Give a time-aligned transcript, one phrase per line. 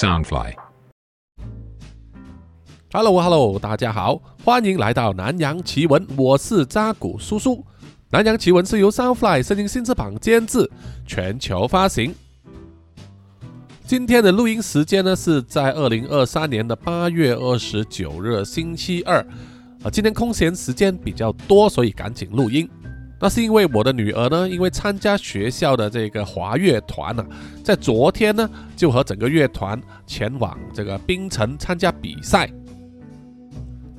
[0.00, 0.54] Soundfly。
[2.90, 7.62] Hello Hello，大家好，欢迎来到南洋奇闻，我是扎古叔叔。
[8.08, 10.70] 南洋奇闻是由 Soundfly 声音新翅膀监制，
[11.06, 12.14] 全球发行。
[13.84, 19.18] 今天的录音时间呢是在二零二三年的八月二十九日星期二。
[19.82, 22.66] 啊，今天空闲时间比较多，所以赶紧录音。
[23.22, 27.26] 那是因为我的女儿呢，因为参加学校的这个华乐团啊，
[27.62, 32.50] 在昨天呢就和整个乐团前往这个冰城参加比赛。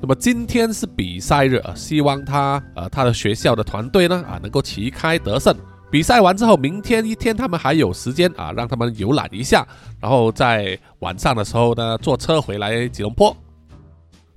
[0.00, 5.56] 那么今天是比赛日，啊，希望他呃他的学校的团队呢啊能够旗开得胜。
[5.88, 9.64] 比赛完之后，明天一天他们还有时间啊，让他们游览一下，
[10.00, 13.36] 然后在晚上的时候呢坐车回来吉隆坡。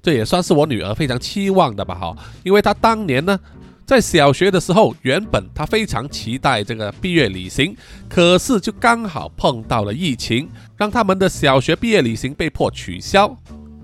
[0.04, 3.40] 这也算是我女儿非常期望的吧哈，因为她当年呢
[3.86, 7.76] 在小学的时候，原本她非常期待这个毕业旅行，
[8.10, 13.27] 可是就刚好碰到了疫情，让他们的小学毕业旅行被迫取消。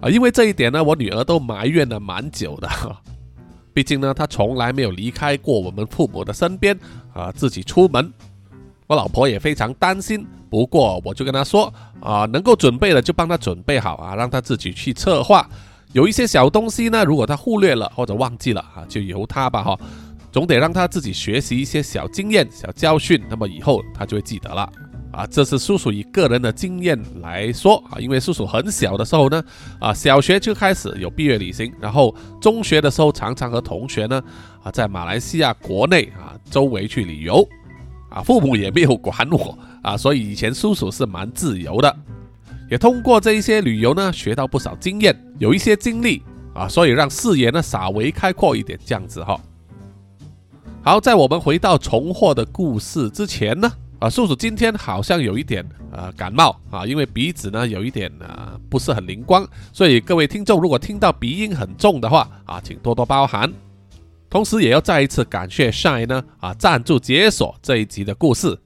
[0.01, 2.67] 啊，因为这一点呢，我女儿都埋怨了蛮久的。
[3.73, 6.77] 毕竟呢，她从来没有离开过我们父母的身边
[7.13, 8.11] 啊，自己出门。
[8.87, 15.47] 我老婆也非常担心，不过我就跟她说啊，能够准备的就帮她准备好啊，让她自己去策划。
[15.93, 19.79] 有一些小东西呢，如果他忽略了或者忘记了啊，就由他吧哈，
[20.31, 24.71] 总得让他自己学习一些小经验、小教训，那么以后他就会记得了。
[25.11, 29.43] 啊，这是叔叔以个人的经验来说啊，因为叔叔很小的时候呢，
[29.77, 34.23] 啊，小学就开始有毕业旅行，然后中学的时候常常和同学呢，
[34.63, 37.45] 啊，在马来西亚国内啊周围去旅游，
[38.09, 41.93] 啊，父母也没有管我啊，所以以前叔叔是蛮自由的，
[42.71, 46.23] 也通过这一些旅游呢，学到不少经验，有一些经历
[46.55, 49.37] 啊，所以让视野呢稍微开阔一点，这样子哈。
[50.81, 53.69] 好，在我们回到重获的故事之前呢。
[53.99, 63.51] 啊，叔叔今天好像有一点呃感冒啊，因为鼻子呢有一点啊不是很灵光，所以各位听众如果听到鼻音很重的话啊，请多多包涵。
[64.29, 68.57] 同时也要再一次感谢 Shine 呢啊赞助解锁这一集的故事。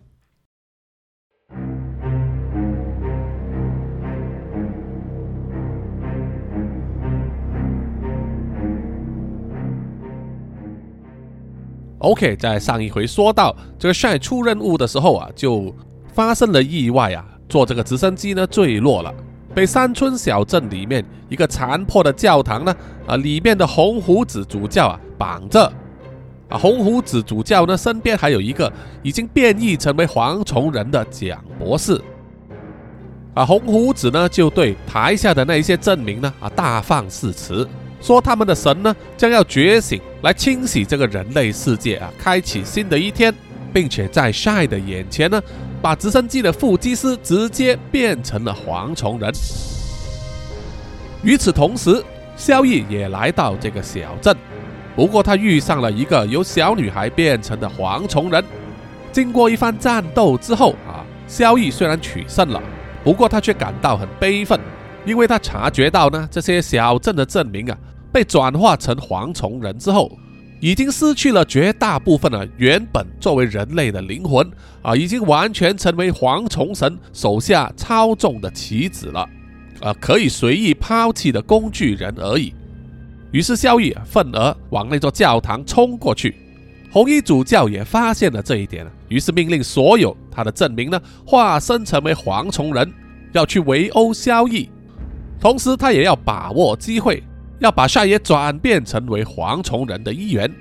[12.00, 15.74] OK，在上一回说到这个 shy 出任务的时候啊，就
[16.14, 19.14] 发生了意外啊，坐这个直升机呢坠落了，
[19.54, 22.76] 被山村小镇里面一个残破的教堂呢
[23.08, 25.72] 啊里面的红胡子主教啊绑着
[26.50, 32.00] 啊，红胡子主教呢身边还有一个已经变异成为蝗虫人的蒋博士
[33.34, 37.68] 啊，红胡子呢就对台下的那一些证明呢啊大放誓词。
[38.02, 43.32] 说他们的神呢将要觉醒，来清洗这个人类世界啊，开启新的一天，
[43.72, 45.40] 并且在帅的眼前呢，
[45.84, 49.32] 把直升机的副机师直接变成了蝗虫人。
[51.22, 52.04] 与此同时，
[52.36, 54.36] 萧逸也来到这个小镇，
[54.96, 58.44] 不过他遇上了一个由小女孩变成的蝗虫人。
[59.12, 62.60] 经过一番战斗之后啊，萧逸虽然取胜了，
[63.04, 64.60] 不过他却感到很悲愤，
[65.06, 67.78] 因为他察觉到呢，这些小镇的镇民啊。
[68.16, 70.10] 被转化成蝗虫人之后，
[70.62, 74.50] 已经失去了绝大部分的原本作为人类的灵魂
[74.82, 79.28] 啊，已经完全成为蝗虫神手下操纵的棋子了，
[79.82, 82.54] 啊，可以随意抛弃的工具人而已。
[83.32, 86.38] 于是萧逸愤而往那座教堂冲过去，
[86.90, 92.90] 红衣主教也发现了这一点，于是命令所有他的证明呢化身成为蝗虫人，
[93.34, 94.70] 要去围殴萧逸，
[95.38, 97.22] 同时他也要把握机会。
[97.60, 100.52] 要把夏野转变成为蝗虫人的一员。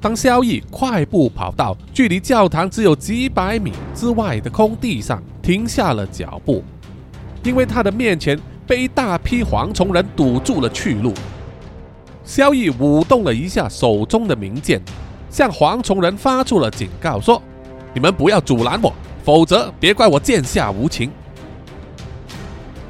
[0.00, 6.64] 当萧逸快步跑到距离教堂只有几百米之外的空地上，停下了脚步，
[7.44, 11.12] 因为他的面前被一大批蝗虫人堵住了去路。
[12.24, 14.80] 萧逸舞动了一下手中的名剑，
[15.28, 17.42] 向蝗虫人发出了警告，说。
[17.92, 18.92] 你们不要阻拦我，
[19.24, 21.10] 否则别怪我剑下无情。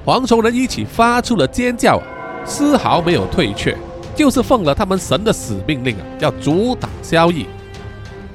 [0.05, 2.01] 蝗虫人一起发出了尖叫，
[2.45, 3.77] 丝毫没有退却，
[4.15, 7.47] 就是奉了他们神的死命令啊，要阻挡萧逸。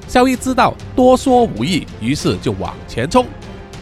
[0.08, 3.26] 萧逸知道多说无益，于是就往前冲，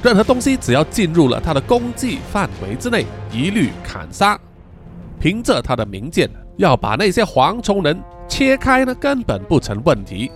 [0.02, 4.38] 任何东西只要进入了他的攻击范围之内，一律砍杀。
[5.20, 7.98] 凭着他的名剑，要把那些蝗虫人
[8.28, 10.31] 切开呢，根本不成问题。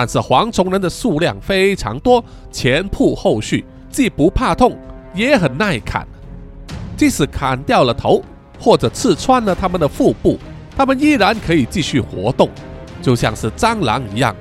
[0.00, 4.78] 但是蝗虫人的数量非常多，前仆后续，既不怕痛，
[5.12, 6.06] 也很耐砍。
[6.96, 8.22] 即使砍掉了头，
[8.60, 10.38] 或者刺穿了他们的腹部，
[10.76, 12.48] 他们依然可以继续活动。
[13.02, 14.32] 就像是蟑螂一样。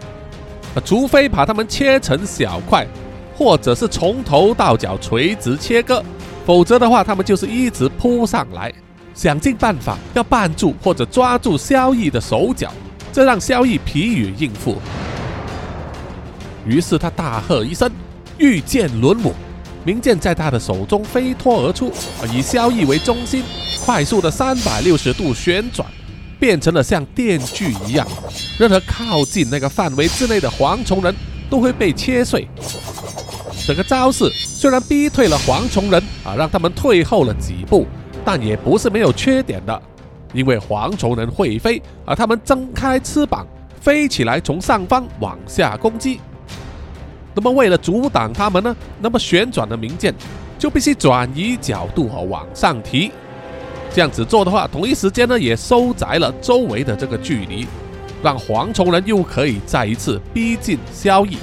[0.85, 2.85] 除非把它们切成小块，
[3.35, 6.03] 或者是从头到脚垂直切割，
[6.45, 8.71] 否则的话，它们就是一直扑上来，
[9.15, 12.71] 想尽办法要绊住或者抓住萧逸的手脚，
[13.11, 14.75] 这让萧逸疲于应付。
[16.67, 17.89] 于是他大喝一声
[18.37, 19.33] ：“御剑轮舞！”
[19.85, 21.89] 名剑在他的手中飞脱而出，
[22.33, 23.41] 以萧逸为中心，
[23.85, 25.87] 快速的三百六十度旋转，
[26.37, 28.05] 变成了像电锯一样，
[28.59, 31.15] 任何靠近那个范围之内的蝗虫人
[31.49, 32.45] 都会被切碎。
[33.65, 37.85] 整个招式虽然逼退了蝗虫人啊，让他们退后了几步，
[38.25, 39.81] 但也不是没有缺点的，
[40.33, 43.47] 因为蝗虫人会飞，而他们睁开翅膀
[43.79, 46.19] 飞起来，从上方往下攻击。
[47.37, 48.75] 那么为了阻挡他们呢？
[48.99, 50.11] 那么旋转的名剑
[50.57, 53.11] 就必须转移角度和往上提。
[53.93, 57.67] 这样子做的话，同一时间呢也收窄了周围的这个距离，
[58.23, 61.37] 让蝗虫人又可以再一次逼近萧逸。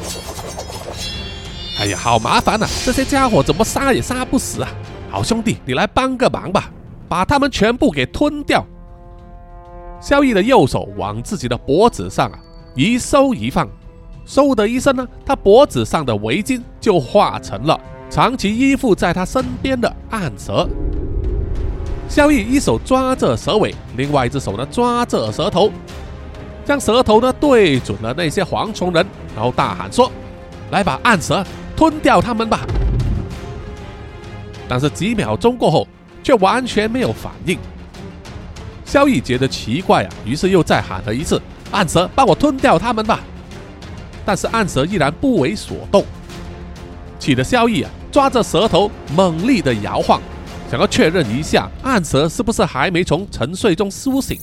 [1.79, 2.67] 哎呀，好麻烦呐！
[2.85, 4.69] 这些家伙怎么杀也杀不死啊！
[5.13, 6.73] 好兄弟，你来帮个忙吧，
[7.09, 8.67] 把他们全部给吞掉。
[10.01, 12.39] 萧逸的右手往自己的脖子上啊
[12.75, 13.69] 一收一放。
[14.27, 17.79] 嗖的一声呢，他脖子上的围巾就化成了
[18.09, 20.69] 长期依附在他身边的暗蛇。
[22.09, 25.71] 萧逸一手抓着蛇尾，另外一只手呢抓着蛇头，
[26.65, 29.05] 将蛇头呢对准了那些蝗虫人，
[29.35, 30.11] 然后大喊说
[30.71, 31.45] ：“来把暗蛇
[31.77, 32.61] 吞掉他们吧！”
[34.69, 35.87] 但是几秒钟过后，
[36.23, 37.59] 却完全没有反应。
[38.85, 41.41] 萧逸觉得奇怪啊，于是又再喊了一次
[41.73, 43.21] ：“暗蛇，帮我吞掉他们吧！”
[44.25, 46.05] 但是暗蛇依然不为所动，
[47.19, 50.21] 气得萧逸啊抓着蛇头猛力的摇晃，
[50.71, 54.39] 想要确认一下暗蛇是不是还没从沉睡中苏醒。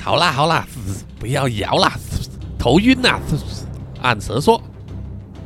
[0.00, 0.66] 好啦好啦，
[1.18, 1.92] 不要摇啦，
[2.58, 3.18] 头晕呐！
[4.02, 4.60] 暗蛇说：“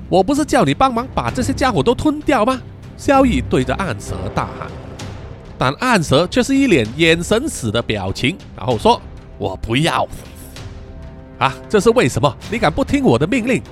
[0.09, 2.59] 我不是叫你帮忙把这些家伙都吞掉吗？”
[2.97, 4.69] 萧逸对着暗蛇大喊，
[5.59, 8.99] 但暗蛇却是一脸眼神死的表情，然后说
[9.37, 10.09] ：“我不要。”
[11.39, 12.35] 啊，这是为什么？
[12.51, 13.63] 你敢不听我的命令？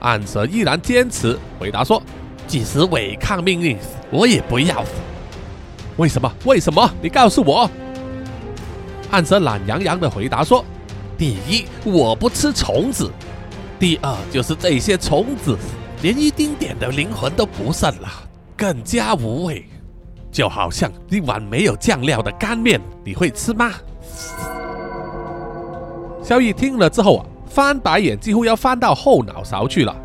[0.00, 2.00] 暗蛇依然坚持回答说
[2.46, 3.76] ：“即使违抗命令，
[4.10, 4.84] 我也不要。”
[5.98, 6.32] 为什么？
[6.44, 6.88] 为什么？
[7.02, 7.68] 你告诉我。
[9.10, 10.64] 暗蛇懒洋洋的回答说
[11.18, 13.10] ：“第一，我不吃虫子；
[13.80, 15.58] 第二，就是这些虫子
[16.02, 18.08] 连一丁点的灵魂都不剩了，
[18.56, 19.66] 更加无味，
[20.30, 23.72] 就好像一碗没有酱料的干面，你会吃吗？”
[26.28, 29.96] 萧逸听了之后啊，翻白眼几乎要翻到后脑勺去了。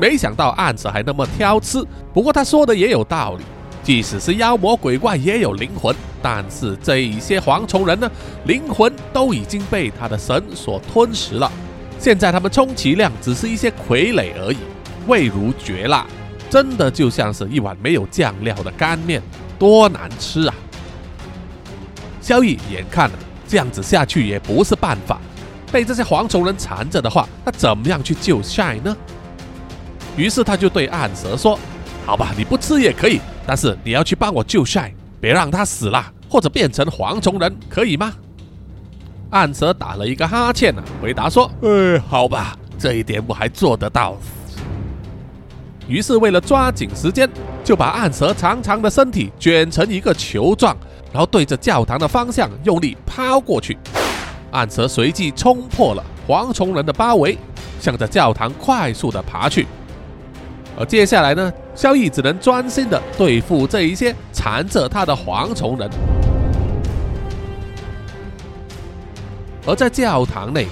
[0.00, 1.84] 没想到案子还那么挑吃。
[2.14, 3.44] 不过他说的也有道理，
[3.82, 8.10] 即使是妖魔鬼怪也有灵魂，但是这一些蝗虫人呢，
[8.46, 11.52] 灵魂都已经被他的神所吞食了。
[11.98, 14.56] 现在他们充其量只是一些傀儡而已，
[15.06, 16.06] 味如绝辣，
[16.48, 19.20] 真的就像是一碗没有酱料的干面，
[19.58, 20.54] 多难吃啊！
[22.22, 23.10] 萧逸眼看
[23.46, 25.20] 这样子下去也不是办法。
[25.70, 28.96] 被这些蝗虫人缠着的话，那怎么样去救 shy 呢？
[30.16, 31.58] 于是他就对暗蛇说
[32.06, 34.90] ：“好吧，你不吃也可以，但是你要去帮我救 shy
[35.20, 38.12] 别让他死了，或者变成蝗虫人，可以吗？”
[39.30, 44.16] 暗蛇打了一个哈欠，回答说：“呃，好吧，这一点我还做得到。”
[45.88, 47.28] 于是为了抓紧时间，
[47.62, 50.76] 就把暗蛇长长的身体卷成一个球状，
[51.12, 53.76] 然后对着教堂的方向用力抛过去。
[54.50, 57.36] 暗蛇随即冲破了蝗虫人的包围，
[57.80, 59.66] 向着教堂快速的爬去。
[60.78, 65.88] 而接下来呢，萧逸只能专心的对付这一些缠着他的蝗虫人。
[69.66, 70.66] 而在教堂内，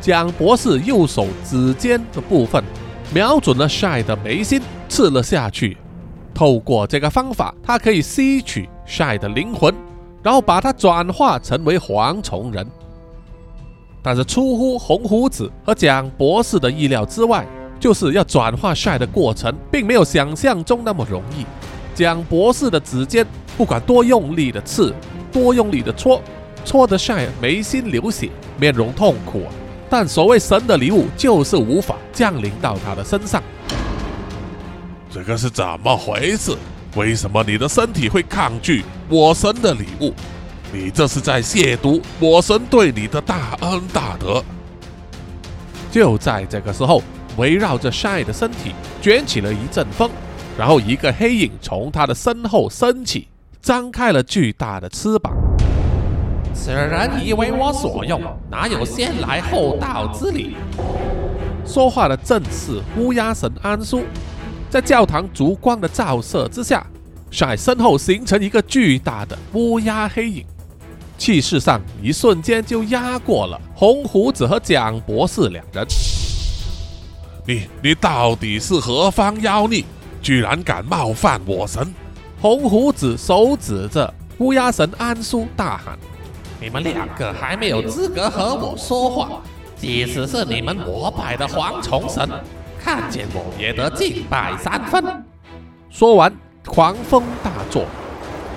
[0.00, 2.62] 蒋博士右手指尖的部分
[3.12, 5.76] 瞄准了 Shy 的眉心，刺了下去。
[6.34, 9.74] 透过这个方法，他可以吸取 Shy 的灵魂，
[10.22, 12.64] 然后把它转化成为蝗虫人。
[14.06, 17.44] 但是出乎红胡子和蒋博士的意料之外，
[17.80, 21.44] 就是要转化帅的过程，并没有想象中那么容易。
[21.92, 23.26] 蒋博士的指尖
[23.58, 24.94] 不管多用力的刺，
[25.32, 26.22] 多用力的戳，
[26.64, 29.40] 戳得帅眉心流血，面容痛苦。
[29.40, 29.50] 啊
[29.90, 33.42] 但所谓神的礼物，就是无法降临到他的身上。
[35.10, 36.56] 这个是怎么回事？
[36.94, 40.12] 为什么你的身体会抗拒我神的礼物？
[40.72, 44.42] 你这是在亵渎我神对你的大恩大德。
[45.90, 47.02] 就在这个时候，
[47.36, 50.10] 围绕着 Shy 的身体卷起了一阵风，
[50.58, 53.28] 然后一个黑影从他的身后升起，
[53.62, 55.32] 张开了巨大的翅膀。
[56.52, 58.20] 此人已为我所用，
[58.50, 60.56] 哪有先来后到之理？
[61.64, 64.02] 说话的正是乌鸦神安苏。
[64.68, 66.86] 在教堂烛光的照射之下，
[67.30, 70.44] 帅身后形成一个巨大的乌鸦黑影，
[71.18, 75.86] 气势上一瞬间就压过了红胡子和蒋博士两人。
[77.46, 79.84] 你你到底是何方妖孽，
[80.20, 81.94] 居然敢冒犯我神？
[82.40, 85.98] 红胡子手指着乌鸦神安苏大喊
[86.60, 89.40] ：“你们两个还没有资格和我说话，
[89.76, 92.28] 即使是你们膜拜的蝗虫神，
[92.78, 95.02] 看见我也得敬拜三分。”
[95.88, 96.30] 说完，
[96.66, 97.86] 狂风大作，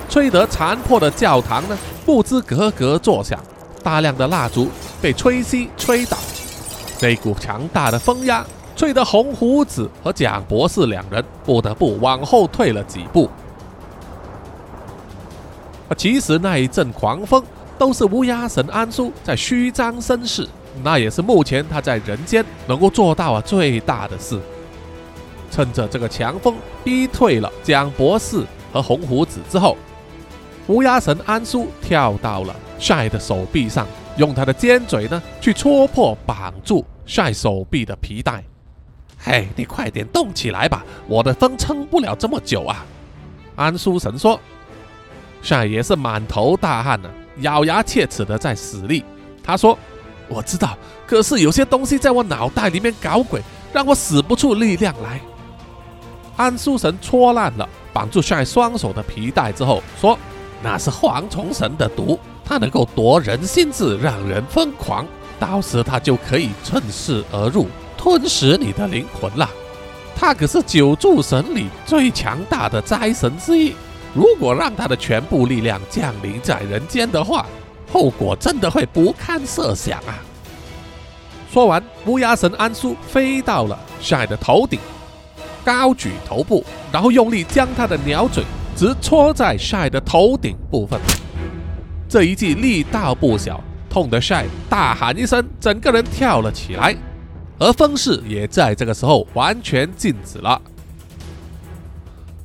[0.09, 3.39] 吹得残破的教堂呢不知咯咯作响，
[3.83, 4.67] 大量的蜡烛
[4.99, 6.17] 被吹熄吹倒，
[6.99, 8.45] 那股强大的风压。
[8.75, 13.29] 吹得红胡子和蒋博士两人不得不往后退了几步。
[15.97, 17.43] 其实那一阵狂风
[17.77, 20.47] 都是乌鸦神安叔在虚张声势，
[20.81, 24.39] 那也是目前他在人间能够做到啊最大的事。
[25.51, 29.75] 趁着这个强风逼退了蒋博士和红胡子之后，
[30.69, 38.43] 乌鸦神安叔跳到了帅的手臂上，用他的尖嘴呢去戳破绑住帅手臂的皮带。
[39.17, 42.85] 嘿，你快点动起来吧，我的风撑不了这么久啊！
[43.55, 44.39] 安叔神说。
[45.41, 49.03] 帅也是满头大汗呢，咬牙切齿的在使力。
[49.43, 49.77] 他说
[50.29, 53.41] ：“我知道，可是有些东西在我脑袋里面搞鬼，
[53.73, 55.19] 让我使不出力量来。”
[56.37, 60.17] 安叔神戳烂了绑住帅双手的皮带之后说
[60.61, 65.05] ：“那是蝗虫神的毒，它能够夺人心智，让人疯狂，
[65.39, 67.67] 到时它就可以趁势而入。”
[68.01, 69.49] 吞噬你的灵魂了，
[70.15, 73.75] 他可是九柱神里最强大的灾神之一。
[74.13, 77.45] 如果让他的全部力量降临在人间的话，
[77.91, 80.15] 后果真的会不堪设想啊！
[81.51, 84.79] 说完，乌鸦神安叔飞到了帅的头顶，
[85.65, 86.63] 高举头部，
[86.93, 88.45] 然后用力将他的鸟嘴
[88.79, 90.97] 直戳在帅的头顶部分。
[92.07, 96.95] 这一记力道不小，痛得帅大喊一声，整个人跳了起来。
[97.57, 100.61] 而风势也在这个时候完全静止了。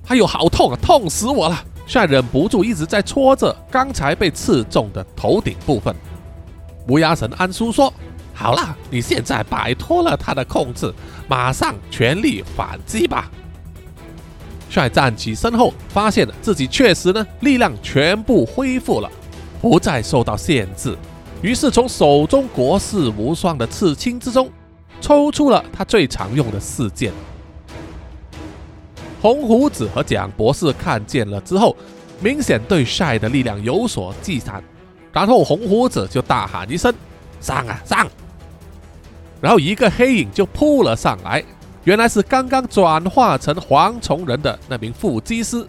[0.08, 0.78] 哎呦，好痛啊！
[0.82, 1.56] 痛死我了！
[1.86, 5.94] 帅忍不住一直在戳着刚才被刺中的头顶部分。
[6.88, 7.94] 乌鸦神安叔说
[8.34, 10.92] ：“好了，你现在摆脱了他的控制，
[11.28, 13.30] 马上全力反击吧。”
[14.74, 19.08] 帅站起身后，发现自己确实呢力量全部恢复了，
[19.62, 20.98] 不再受到限制。
[21.40, 24.50] 于是从手中国士无双的刺青之中。
[25.00, 27.12] 抽出了他最常用的四剑。
[29.20, 31.76] 红胡子和蒋博士看见了之后，
[32.20, 34.62] 明显对帅的力量有所忌惮。
[35.12, 36.94] 然后红胡子就大喊一声
[37.38, 38.08] ：“上啊上！”
[39.42, 41.44] 然后一个黑影就扑了上来，
[41.84, 45.62] 原来是刚刚转化成蝗虫人的那名副机师，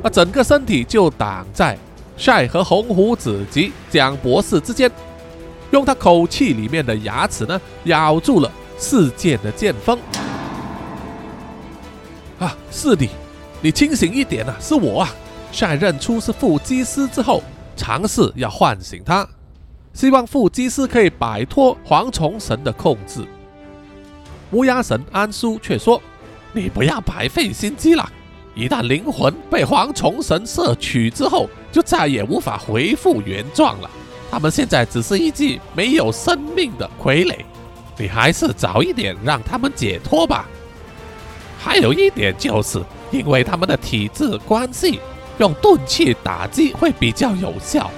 [0.00, 1.76] 而整个身体就挡在
[2.16, 4.88] 晒和红胡子及蒋博士之间。
[5.72, 8.48] 用他口气里面的牙齿呢，咬住了
[8.78, 9.98] 四剑的剑锋。
[12.38, 13.08] 啊，是你，
[13.60, 14.54] 你清醒一点啊！
[14.60, 15.10] 是我啊！
[15.50, 17.42] 晒认出是副机师之后，
[17.74, 19.26] 尝试要唤醒他，
[19.92, 23.26] 希望副机师可以摆脱蝗虫神的控制。
[24.52, 26.00] 乌鸦神安苏却说
[26.52, 28.08] ：“你不要白费心机了，
[28.54, 33.90] 一旦灵魂被蝗虫神摄取之后，就再也无法恢复原状了。”
[34.30, 37.36] 他们现在只是一具没有生命的傀儡，
[37.96, 40.46] 你还是早一点让他们解脱吧。
[41.58, 44.98] 还有一点就是，因为他们的体质关系，
[45.38, 47.90] 用钝器打击会比较有效。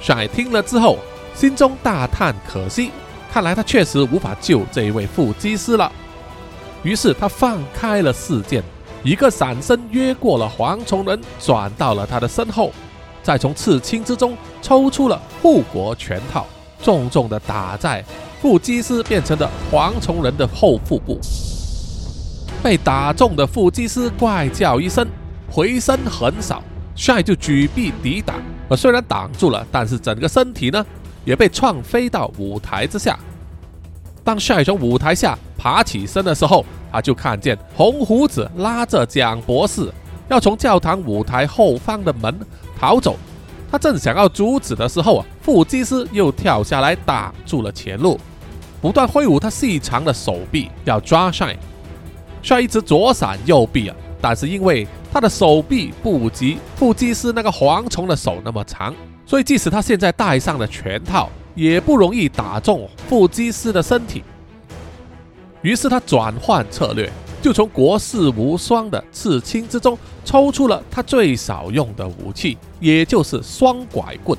[0.00, 0.98] 帅听了之后，
[1.34, 2.90] 心中大叹可惜，
[3.34, 5.90] 看来他确实无法救这一位副机师了。
[6.84, 8.62] 于是他放开了四剑，
[9.02, 12.70] 一个闪身越过了蝗虫人，转到了他的身后。
[13.24, 16.46] 再从刺青之中抽出了护国拳套，
[16.80, 18.04] 重重的打在
[18.40, 21.18] 副机师变成的蝗虫人的后腹部。
[22.62, 25.04] 被打中的副机师怪叫一声，
[25.50, 26.62] 回身横扫，
[26.94, 28.36] 帅就举臂抵挡。
[28.68, 30.86] 而虽然挡住了，但是整个身体呢
[31.24, 33.18] 也被撞飞到舞台之下。
[34.22, 39.92] 当帅从舞台下爬起身的时候，他就看见红胡子拉着蒋博士
[40.28, 42.34] 要从教堂舞台后方的门。
[42.78, 43.16] 逃走，
[43.70, 48.18] 他正想要阻止的时候啊，副机师又跳下来挡住了前路，
[48.80, 51.56] 不断挥舞他细长的手臂要抓帅。
[52.42, 58.94] 帅一直左闪右避啊，但是因为他的手臂不及腹肌师那个蝗虫的手那么长，
[59.26, 64.22] 所以即使他现在戴上了拳套，也不容易打中腹肌师的身体。
[65.62, 74.38] 于是他转换策略，就从国士无双的刺青之中抽出了他最少用的武器，也就是双拐棍。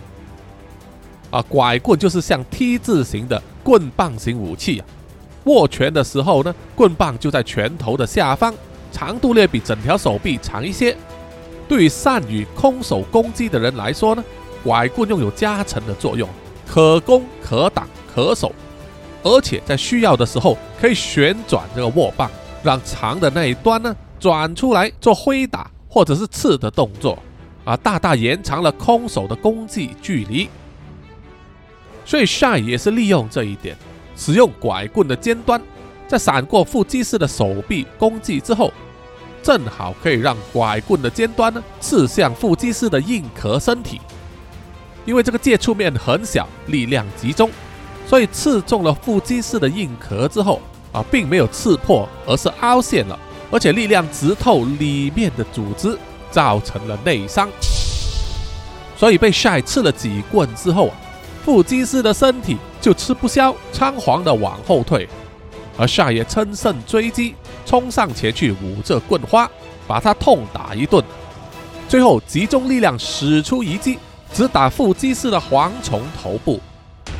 [1.32, 4.86] 啊，拐棍就是像 T 字形的棍棒型武器啊。
[5.46, 8.54] 握拳的时候呢，棍棒就在拳头的下方，
[8.92, 10.96] 长度略比整条手臂长一些。
[11.68, 14.24] 对于善于空手攻击的人来说呢，
[14.66, 16.28] 拐棍拥有加成的作用，
[16.68, 18.52] 可攻可挡可守，
[19.22, 22.32] 而且在需要的时候可以旋转这个握棒，
[22.64, 27.20] 让长的那一端呢转出来做挥打或者是刺的动作，
[27.64, 30.50] 啊，大大延长了空手的攻击距离。
[32.04, 33.78] 所以 Shy 也是利用这一点。
[34.18, 35.62] 使用拐棍的尖端，
[36.08, 38.72] 在闪过腹肌师的手臂攻击之后，
[39.44, 44.00] 正好可以让拐棍的尖端呢刺向腹肌师的硬壳身体。
[45.06, 47.50] 因为这个接触面很小，力量集中，
[48.08, 53.18] 所以刺中了腹肌师的硬壳之后啊，并没有刺破，而是凹陷了，
[53.52, 55.98] 而且力量直透里面的组织，
[56.32, 57.48] 造成了内伤。
[58.98, 60.96] 所以被帅刺了几棍之后啊。
[61.44, 65.08] 腹肌师的身体就吃不消，仓皇的往后退，
[65.78, 67.36] 而夏也乘胜追击，
[67.68, 69.48] 冲上前去舞着棍花，
[69.86, 71.06] 把他痛打一顿，
[71.88, 74.00] 最后集中力量使出一击，
[74.36, 76.60] 直打腹肌似的蝗虫头部，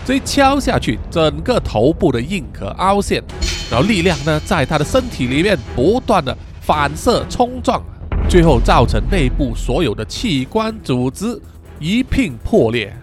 [0.05, 3.24] 这一敲下去，整个头部的硬壳凹陷，
[3.72, 7.81] 然后力量呢在他的身体里面不断的反射冲撞，
[8.27, 11.41] 最后造成内部所有的器官组织
[11.79, 12.93] 一并破裂。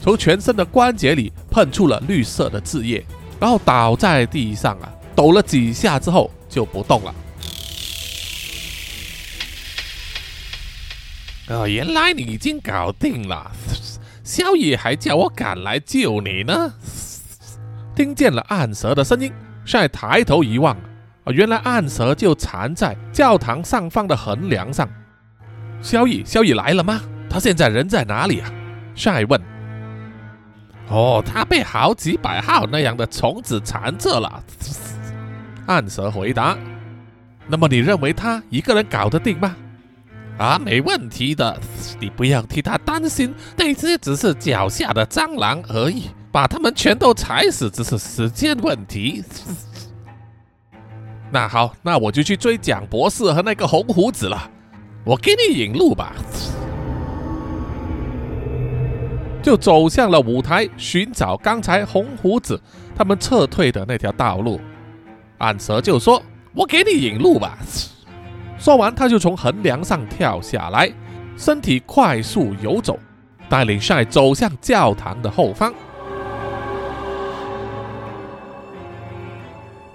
[0.00, 3.04] 从全身的关节里喷出了绿色的汁液，
[3.40, 7.12] 然后倒在地上啊，抖了几下之后就不动了。
[11.48, 13.50] 哦，原来你已经搞定了，
[14.24, 16.74] 萧野还叫我赶来救你呢。
[17.94, 19.32] 听见了暗蛇的声音，
[19.64, 20.76] 帅抬头一望，
[21.24, 24.88] 啊，原来暗蛇就缠在教堂上方的横梁上。
[25.80, 27.00] 萧逸，萧逸来了吗？
[27.30, 28.50] 他现在人在哪里啊？
[28.96, 29.40] 帅问。
[30.88, 34.42] 哦，他被好几百号那样的虫子缠着了。
[35.66, 36.56] 暗蛇回答
[37.46, 39.54] ：“那么你认为他一个人搞得定吗？”
[40.38, 41.58] 啊，没问题的，
[41.98, 49.24] 你不要替他担心，那些只是脚下的蟑螂而已，把他们全都踩死只是时间问题。
[51.32, 54.50] 那好，那我就去追蒋博士和那个红胡子了，
[55.04, 56.14] 我给你引路吧。
[59.42, 62.60] 就走向了舞台，寻找刚才红胡子
[62.94, 64.60] 他们撤退的那条道路。
[65.38, 66.22] 暗蛇就说
[66.52, 67.56] ：“我给你引路吧。”
[68.58, 70.90] 说完，他就从横梁上跳下来，
[71.36, 72.98] 身体快速游走，
[73.48, 75.72] 带领帅走向教堂的后方。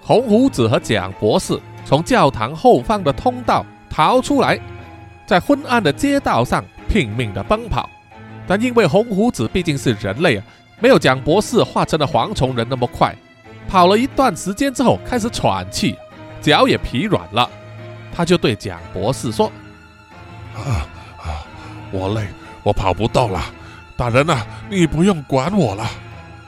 [0.03, 4.59] 红胡子和蒋博士从教堂后方的通道逃出来，
[5.25, 7.89] 在昏暗的街道上拼命的奔跑。
[8.47, 10.43] 但因为红胡子毕竟是人类啊，
[10.79, 13.15] 没有蒋博士化成了蝗虫人那么快。
[13.67, 15.95] 跑了一段时间之后，开始喘气，
[16.41, 17.49] 脚也疲软了。
[18.13, 19.51] 他就对蒋博士说
[20.55, 21.45] ：“啊啊，
[21.91, 22.27] 我累，
[22.63, 23.41] 我跑不动了。
[23.95, 25.89] 大人啊，你不用管我了，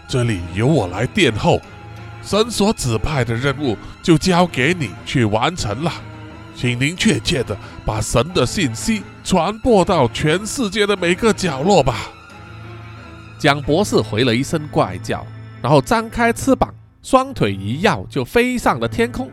[0.07, 1.61] 这里由我来殿后。
[2.21, 5.91] 神所指派的任务就交给你去完成了。”
[6.55, 11.95] 请您确切的把神的信息传播到全世界的每个角落吧。
[13.39, 15.25] 蒋博士回了一声怪叫，
[15.63, 16.71] 然后张开翅膀，
[17.01, 19.31] 双腿一跃就飞上了天空。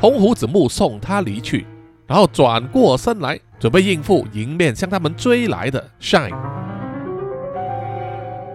[0.00, 1.66] 红胡子目送他离去，
[2.06, 6.30] 然后转过身来，准备应付迎面向他们追来的 shy。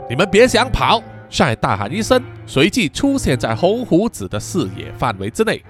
[0.09, 5.63] 你们别想跑 shy 大喊一声，随即出现在红胡子的视野范围之内。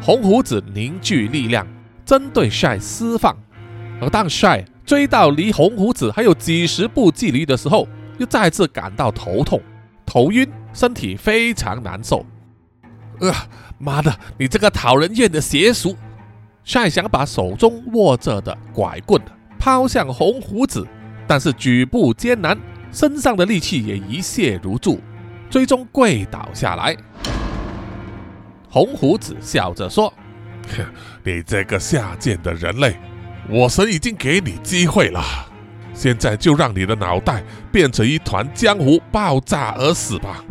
[0.00, 1.66] 红胡子凝聚力量，
[2.04, 3.36] 针对帅释放。
[4.00, 9.60] 而当帅追到离红胡子还有几十步距离的时候，又再次感到头痛、
[10.04, 12.24] 头晕，身体非常难受。
[13.20, 13.32] 呃，
[13.78, 15.96] 妈的，你这个讨人厌的邪鼠！
[16.64, 19.22] 帅想把手中握着的拐棍
[19.58, 20.84] 抛向红胡子，
[21.26, 22.58] 但是举步艰难，
[22.90, 25.00] 身上的力气也一泻如注，
[25.48, 26.96] 最终跪倒下来。
[28.68, 30.12] 红胡子笑着说
[30.76, 30.84] ：“哼
[31.24, 32.96] 你这个下贱的人类，
[33.48, 35.22] 我神已经给你机会了，
[35.94, 40.44] 现在就让你的脑袋变成一团浆糊，爆炸而死吧！”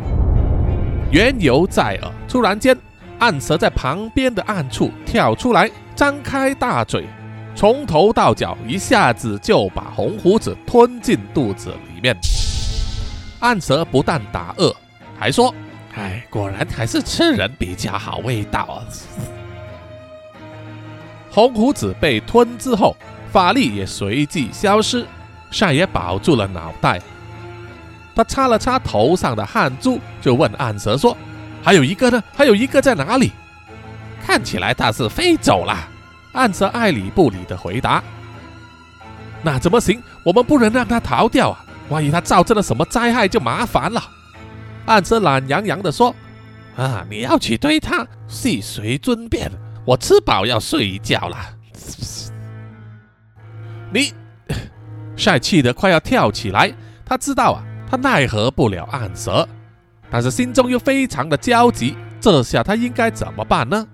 [1.12, 2.76] 缘由在耳，突然间，
[3.20, 7.06] 暗蛇在旁边的暗处跳出来，张开大嘴，
[7.54, 12.16] 从头到脚一下子就把红胡子吞进肚子里面。
[13.38, 14.74] 暗蛇不但打饿，
[15.16, 15.54] 还说
[15.94, 18.82] ：“哎，果然还是吃人比较好味道啊！”
[21.30, 22.96] 红胡子被吞之后，
[23.30, 25.06] 法力也随即消失，
[25.52, 27.00] 晒也保住了脑袋。
[28.16, 31.14] 他擦了擦头上的汗珠，就问暗蛇说
[31.62, 32.20] ：“还有一个呢？
[32.34, 33.30] 还有一个在哪里？”
[34.24, 35.76] 看起来他是飞走了。
[36.32, 38.02] 暗蛇爱理不理的回答
[39.44, 40.02] ：“那怎么行？
[40.24, 41.64] 我们不能让他逃掉啊！
[41.90, 44.02] 万一他造成了什么灾害，就麻烦了。”
[44.86, 46.14] 暗蛇懒洋洋的说
[46.76, 49.50] ：“啊，你要去追他细随尊便。
[49.84, 51.36] 我吃饱要睡一觉了。”
[53.92, 54.12] 你，
[55.16, 56.72] 帅气的快要跳起来。
[57.04, 59.48] 他知道啊，他奈何不了暗蛇，
[60.10, 61.96] 但是心中又非常的焦急。
[62.20, 63.86] 这下他应该怎么办呢？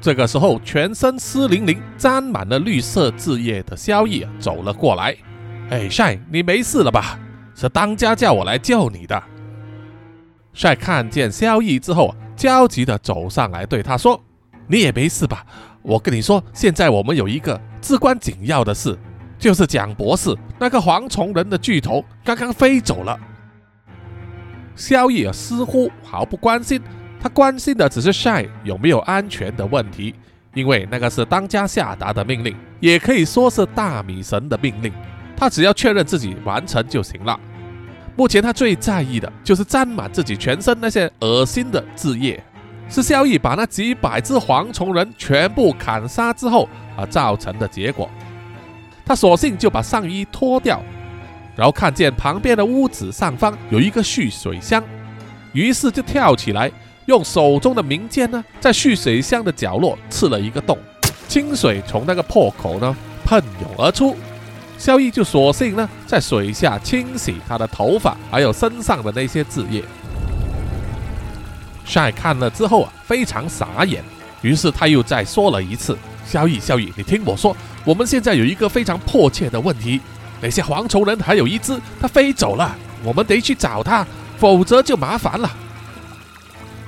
[0.00, 5.16] 这个时候，全身湿淋淋、沾满了绿色汁液的萧逸走了过来。
[5.70, 7.18] 哎，帅，你没事了吧？
[7.54, 9.22] 是当家叫我来救你的。
[10.52, 14.20] 帅看见萧逸之后，焦急的走上来对他说
[14.68, 15.44] ：“你也没事吧？
[15.82, 18.98] 我跟你说，现在我们有一个至关紧要的事，
[19.44, 23.20] 就是蒋博士那个蝗虫人的巨头刚刚飞走了。”
[24.74, 26.80] 萧逸似乎毫不关心。
[27.20, 30.14] 他关心的只是 Shy 有没有安全的问题，
[30.54, 34.90] 因为那个是当家下达的命令，也可以说是大米神的命令。
[35.36, 37.38] 他只要确认自己完成就行了。
[38.16, 42.42] 目前他最在意的就是沾满自己全身那些恶心的字液，
[42.88, 48.08] 是萧逸把那几百只蝗虫人全部砍杀之后而造成的结果。
[49.04, 50.82] 他索性就把上衣脱掉，
[51.56, 54.82] 然后看见旁边的屋子上方有一个蓄水箱，
[55.52, 56.70] 于是就跳起来。
[57.06, 60.78] 用手中的明剑呢，在蓄水箱的角落刺了一个洞，
[61.28, 64.16] 清水从那个破口呢喷涌而出。
[64.78, 69.84] 萧逸就索性呢在水下清洗他的头发，还有身上的那些字液。
[71.84, 74.02] 帅看了之后啊，非常傻眼，
[74.40, 80.00] 于是他又再说了一次：“萧逸，萧逸，你听我说，我们现在有一个非常迫切的问题，
[80.40, 84.06] 那些蝗虫人还有一只，他飞走了，我们得去找他，
[84.38, 85.50] 否则就麻烦了。”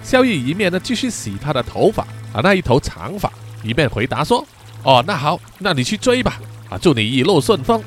[0.03, 3.31] 萧逸一面呢继续洗他的头发啊，那一头长发，
[3.63, 4.47] 一面回答说
[4.83, 7.83] ：“哦，那好，那你去追吧，啊，祝你一路顺风。”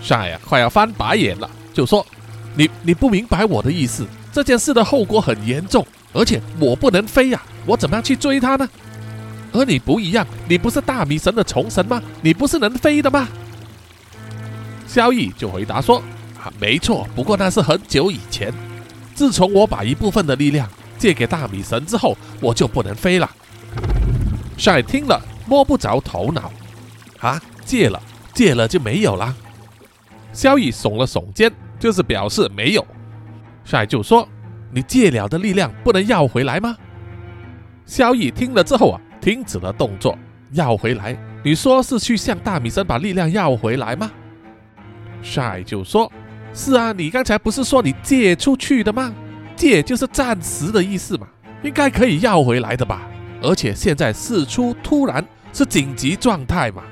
[0.00, 2.06] 帅呀，快要翻白眼了，就说
[2.54, 8.68] ：“你你不明白我的意思，这件事的后果很严重，而且我不能飞呀，我怎么样去追他呢？
[9.54, 12.02] 和你不一样，你不是大米神的虫神吗？
[12.20, 13.28] 你不是能飞的吗？”
[14.84, 16.02] 萧逸就回答说
[16.42, 18.52] ：“啊，没错，不过那是很久以前，
[19.14, 23.30] 自从我把一部分的力量。”借给大米神之后，我就不能飞了。
[24.56, 26.50] 帅听了摸不着头脑，
[27.18, 28.00] 啊，借了，
[28.32, 29.34] 借了就没有了。
[30.32, 32.86] 萧逸耸了耸肩，就是表示没有。
[33.64, 34.26] 帅就说
[34.72, 36.74] ：“你借了的力量不能要回来吗？”
[37.84, 40.18] 萧逸听了之后啊，停止了动作。
[40.52, 41.16] 要回来？
[41.42, 44.12] 你说是去向大米生把力量要回来吗？
[45.22, 46.12] 帅就说
[46.52, 49.14] ：“是啊，你刚才不是说你借出去的吗？”
[49.56, 51.26] 借就是暂时的意思嘛，
[51.62, 53.00] 应该可以要回来的吧？
[53.40, 56.82] 而且现在事出突然，是紧急状态嘛，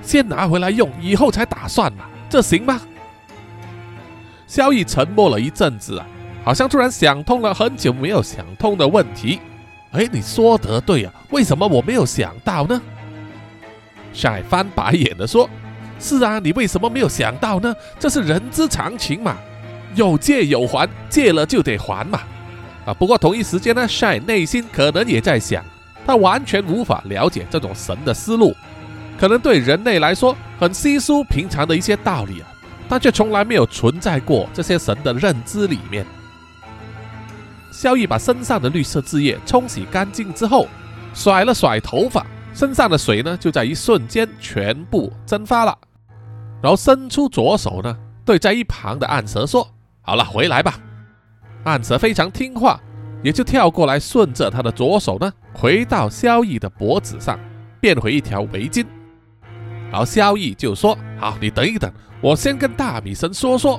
[0.00, 2.80] 先拿回来用，以后才打算嘛，这行吗？
[4.46, 6.06] 萧逸沉默了一阵子啊，
[6.42, 9.40] 好像突然想通了很久没有想通的问题。
[9.96, 12.80] 哎，你说得对啊，为什么我没有想到呢？
[14.12, 15.48] 晒翻白眼的说
[15.98, 17.74] ：“是啊，你为什么没有想到呢？
[17.98, 19.36] 这是人之常情嘛。”
[19.94, 22.20] 有借有还，借了就得还嘛，
[22.84, 22.92] 啊！
[22.92, 25.64] 不过同一时间呢，Shine 内心可能也在想，
[26.06, 28.54] 他完全无法了解这种神的思路，
[29.18, 32.46] 可能对人类来说很稀疏平常的一些道理啊，
[32.90, 36.04] 但却从来没有存在过这些神的认知里面。
[37.76, 40.66] 萧逸把身上的绿色汁液冲洗干净之后，
[41.12, 45.76] 甩了甩头发，身上的水呢就在一瞬间全部蒸发了，
[46.62, 49.68] 然后伸出左手呢，对在一旁的暗蛇说。
[50.00, 50.78] 好了，回来吧。
[51.64, 52.80] 暗蛇非常听话，
[53.22, 57.38] 也就跳过来，顺着他的左手呢，回到萧逸的脖子上，
[57.78, 58.86] 变回一条围巾。
[59.90, 63.78] 然后萧逸就说：“好，你等一等，我先跟大米神说说。”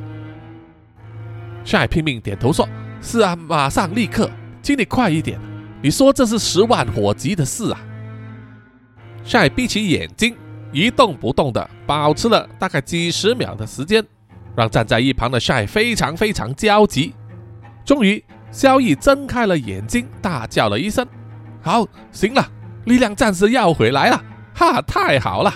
[1.66, 2.68] 帅拼命点头说
[3.02, 4.30] ：“是啊，马上立刻，
[4.62, 5.40] 请你快一点。
[5.82, 7.80] 你说这是十万火急的事啊。”
[9.24, 10.36] 帅闭起眼睛，
[10.72, 14.04] 一动不动的保持了大概几十秒的时间。
[14.56, 17.14] 让站在一旁的帅非常非常焦急。
[17.86, 21.06] 终于，萧逸睁开了眼睛，大叫了一声
[21.62, 22.44] ：“好，行了，
[22.86, 24.20] 力量暂时要回来了，
[24.56, 25.54] 哈，太好了！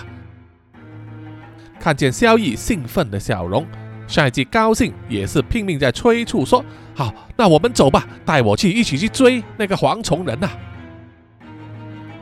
[1.80, 3.66] 看见萧逸兴奋的笑容，
[4.06, 10.50] 帅既高兴也是拼命在催促说：“好，那我们走吧，带我去一起去追那个蝗虫人呐！”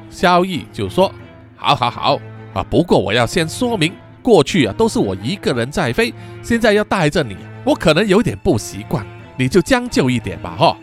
[0.09, 1.13] 萧逸就说
[1.57, 2.21] ：“好好好
[2.55, 6.13] 啊，不过我要先说明，过去啊都是我一个人在飞，
[6.43, 9.05] 现在要带着你，我可能有点不习惯，
[9.37, 10.77] 你就将就一点吧，哈。”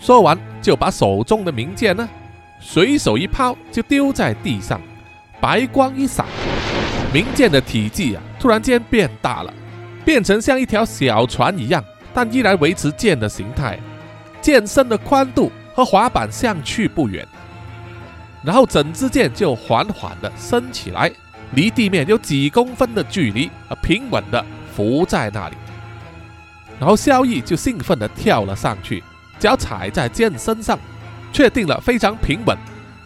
[0.00, 2.08] 说完，就把手中的名剑呢，
[2.60, 4.80] 随手一抛，就丢在地上，
[5.40, 6.24] 白光一闪。
[7.12, 9.52] 名剑的体积啊，突然间变大了，
[10.04, 13.78] 变成像一条小船一样，但依然维持剑的形态。
[14.40, 17.26] 剑身的宽度和滑板相去不远，
[18.42, 21.10] 然后整支剑就缓缓地升起来，
[21.52, 25.56] 离地面有几公分的距离，啊，平稳地浮在那里。
[26.78, 29.02] 然后萧逸就兴奋地跳了上去，
[29.38, 30.78] 脚踩在剑身上，
[31.32, 32.56] 确定了非常平稳，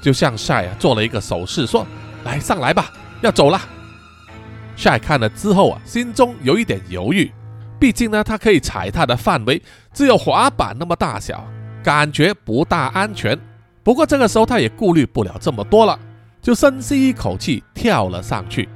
[0.01, 1.87] 就向晒啊做了一个手势，说
[2.25, 3.61] ：“来，上来吧，要走了。”
[4.77, 7.31] 晒看了之后啊，心中有一点犹豫，
[7.79, 11.47] 毕竟呢，他可以踩踏的范围只有滑板那么大小，
[11.83, 13.39] 感觉不大安全。
[13.83, 15.99] 不过这个时候他也顾虑不了这么多了，
[16.41, 18.69] 就深吸一口气跳了上去。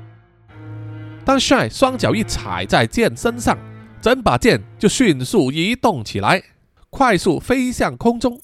[1.25, 3.57] 当帅双脚一踩在剑身上，
[4.01, 6.43] 整把剑就迅速移动起来，
[6.91, 8.39] 快速飞向空中。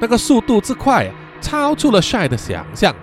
[0.00, 1.08] 那个速度之快，
[1.40, 2.94] 超出了帅的想象。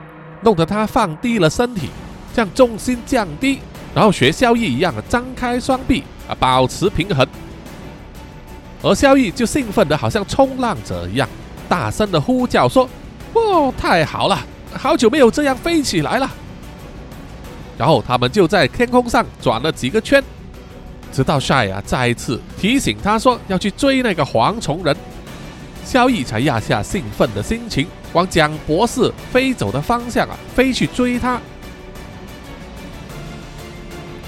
[0.42, 1.90] 弄得他放低了身体，
[2.32, 3.60] 将重心降低，
[3.96, 7.26] 然后学萧逸一样的张开双臂啊，保持平衡。
[8.84, 11.28] 而萧逸就兴奋的好像冲浪者一样，
[11.68, 12.88] 大声的呼叫说
[13.34, 14.40] ：“哇，太好了，
[14.74, 16.30] 好久没有这样飞起来了！”
[17.76, 20.24] 然后他们就在天空上转了几个圈，
[21.12, 24.96] 直到晒啊再次提醒他说要去追那个蝗虫人。
[25.88, 31.40] 萧逸才压下兴奋的心情，往蒋博士飞走的方向啊飞去追他。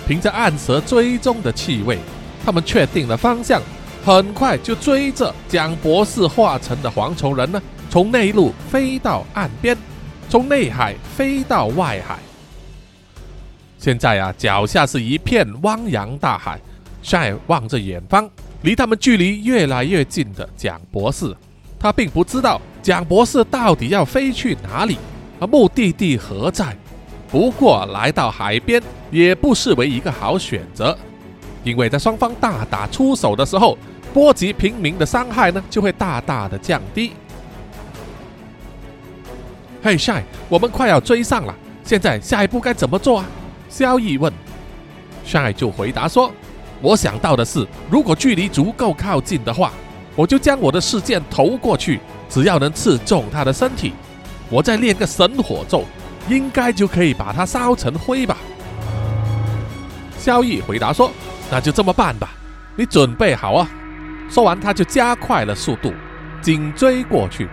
[0.07, 1.99] 凭着暗蛇追踪的气味，
[2.45, 3.61] 他们确定了方向，
[4.05, 9.77] 很快就追着蒋博士化成的蝗虫人呢，从内陆飞到岸边，
[10.29, 12.19] 从内海飞到外海。
[13.77, 16.57] 现在啊，脚下是一片汪洋大海。
[17.01, 18.29] 晒望着远方，
[18.61, 21.35] 离他们距离越来越近的蒋博士。
[21.79, 24.97] 他并不知道蒋博士到底要飞去哪里，
[25.39, 26.75] 而目的地何在。
[27.31, 30.97] 不过来到海边也不失为一个好选择，
[31.63, 33.77] 因为在双方大打出手的时候，
[34.13, 37.13] 波及平民的伤害呢就会大大的降低。
[39.81, 43.25] 嘿，Shy，我们快要追上了，现在下一步该怎么做啊？
[43.69, 44.33] 萧逸问。
[45.25, 46.31] Shy 就回答说
[46.81, 49.71] ：“我想到的是，如果距离足够靠近的话。”
[50.19, 53.93] 我就将我的试剑投过去，只要能刺中他的身体，
[54.49, 55.85] 我再练个神火咒，
[56.27, 58.35] 应该就可以把他烧成灰吧。
[60.17, 61.09] 萧逸回答说
[61.49, 62.31] ：“那就这么办吧，
[62.75, 63.71] 你准备好啊。”
[64.29, 65.93] 说完，他就加快了速度，
[66.41, 67.47] 紧追过去。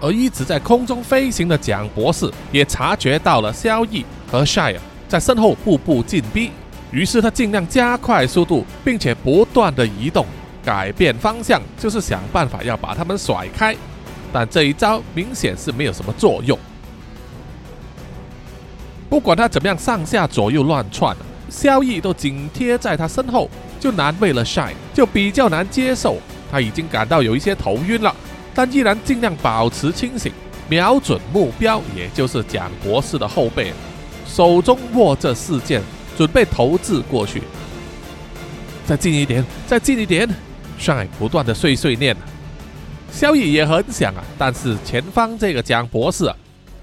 [0.00, 6.52] 而一直在空中飞行的蒋博士也察觉到了萧逸和 Shire 在身后步步紧逼，
[6.92, 10.24] 于是他尽量加快速度，并且不断的移动。
[10.66, 13.76] 改变方向就是想办法要把他们甩开，
[14.32, 16.58] 但这一招明显是没有什么作用。
[19.08, 21.16] 不管他怎么样上下左右乱窜，
[21.48, 23.48] 萧逸都紧贴在他身后，
[23.78, 26.16] 就难为了 Shine，就比较难接受。
[26.50, 28.12] 他已经感到有一些头晕了，
[28.52, 30.32] 但依然尽量保持清醒，
[30.68, 33.72] 瞄准目标，也就是蒋博士的后背，
[34.26, 35.80] 手中握着四剑，
[36.18, 37.40] 准备投掷过去。
[38.84, 40.28] 再近一点，再近一点。
[40.78, 42.16] 帅不断的碎碎念，
[43.10, 46.36] 萧逸也很想啊，但是前方这个蒋博士啊，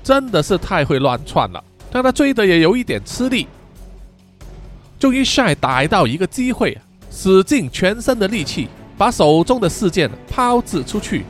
[0.04, 3.48] 真的是太会乱窜了，让他追的也有一点吃力。
[5.00, 6.78] 终于帅逮到一个机会，
[7.12, 11.26] 使尽全身的力气，把手中的四剑抛掷出去，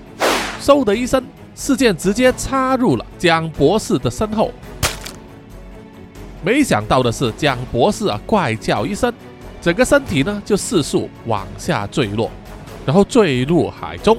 [0.61, 1.23] 嗖的一声，
[1.55, 4.51] 四剑直接插入了蒋博士的身后。
[6.43, 9.11] 没想到的是，蒋博士啊怪叫一声，
[9.61, 12.29] 整个身体呢就四速往下坠落。
[12.85, 14.17] 然后坠入海中。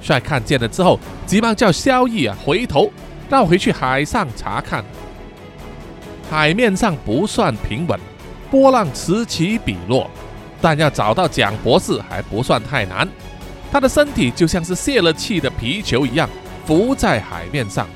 [0.00, 2.92] 帅看见了之后，急忙叫萧逸啊回头
[3.28, 4.84] 绕回去海上查看。
[6.30, 7.98] 海面上不算平稳，
[8.50, 10.10] 波浪此起彼落，
[10.60, 13.08] 但要找到蒋博士还不算太难。
[13.72, 16.28] 他的身体就像是泄了气的皮球一样，
[16.64, 17.88] 浮在海面上，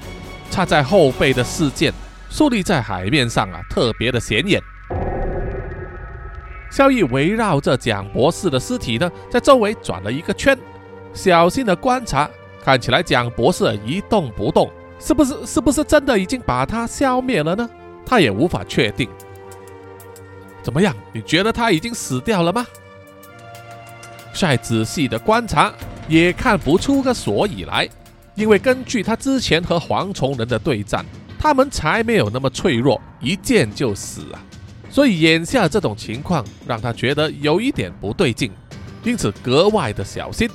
[0.51, 1.93] 插在后背的四剑
[2.29, 4.61] 竖立在海面上啊，特别的显眼。
[6.71, 10.57] 萧逸围绕着蒋博士的尸体呢，在周围转了一个圈，
[11.13, 12.31] 小心的观察。
[12.63, 17.69] 看起来蒋博士一动不动，是不是是不是真的已经把他消灭了呢？
[18.05, 19.09] 他也无法确定。
[20.63, 20.95] 怎么样？
[21.13, 22.67] 你觉得他已经死掉了吗？
[24.33, 25.73] 再仔细的观察，
[26.07, 27.89] 也看不出个所以来。
[28.35, 31.05] 因为根据他之前和蝗虫人的对战，
[31.39, 34.41] 他们才没有那么脆弱，一剑就死啊。
[34.91, 38.51] 所以眼下这种情况让他觉得有一点不对劲，
[39.05, 40.51] 因此格外的小心。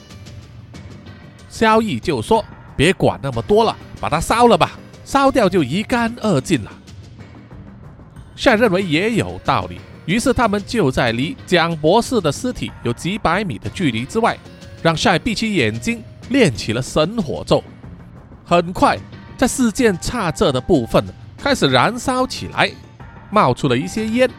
[1.50, 2.44] 萧逸就说
[2.76, 6.72] ：“别管那么多了，把它烧了吧，烧掉就一干二净了。”
[8.36, 9.80] 帅认为也有道理。
[10.06, 14.38] 于是他们就在离蒋博士的尸体有几百米的距离之外，
[14.84, 17.64] 让帅闭起眼睛练起了神火咒。
[18.44, 19.00] 很快，
[19.36, 21.04] 在事件差这的部分
[21.38, 22.70] 开始燃烧起来，
[23.36, 24.30] 冒出了一些烟。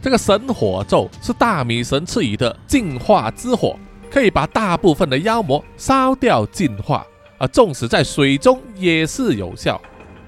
[0.00, 3.78] 这个神火咒是大米神赐予的净化之火，
[4.10, 7.04] 可以把大部分的妖魔烧掉净化，
[7.36, 9.78] 而纵使在水中也是有效。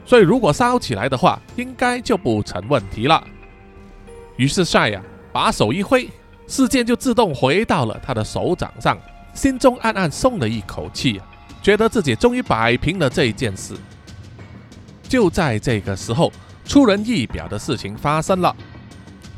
[0.04, 3.24] 所以，如果烧起来的话，应该就不成问题了。
[4.36, 5.00] 于是，晒呀，
[5.32, 6.06] 把手一挥，
[6.46, 8.98] 事件就自动回到了他的手掌上，
[9.32, 11.20] 心中暗暗松了一口气，
[11.62, 13.74] 觉得自己终于摆平了这一件事。
[15.08, 16.32] 就在这个时候，
[16.68, 18.54] 出人意表的事情发生了：